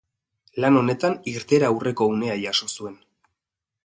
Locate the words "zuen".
2.77-2.97